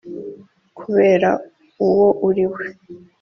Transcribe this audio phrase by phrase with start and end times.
[0.77, 1.29] kubera
[1.85, 2.65] uwo uri we